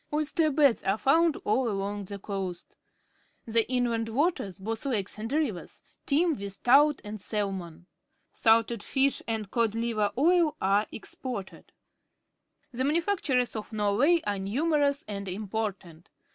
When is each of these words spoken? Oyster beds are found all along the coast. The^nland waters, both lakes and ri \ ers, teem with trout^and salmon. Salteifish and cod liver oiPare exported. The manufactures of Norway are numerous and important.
Oyster 0.11 0.49
beds 0.49 0.81
are 0.81 0.97
found 0.97 1.37
all 1.45 1.69
along 1.69 2.05
the 2.05 2.17
coast. 2.17 2.75
The^nland 3.47 4.09
waters, 4.09 4.57
both 4.57 4.83
lakes 4.83 5.19
and 5.19 5.31
ri 5.31 5.51
\ 5.51 5.51
ers, 5.51 5.83
teem 6.07 6.31
with 6.31 6.63
trout^and 6.63 7.19
salmon. 7.19 7.85
Salteifish 8.33 9.21
and 9.27 9.51
cod 9.51 9.75
liver 9.75 10.11
oiPare 10.17 10.87
exported. 10.91 11.71
The 12.71 12.83
manufactures 12.83 13.55
of 13.55 13.71
Norway 13.71 14.21
are 14.25 14.39
numerous 14.39 15.05
and 15.07 15.27
important. 15.27 16.09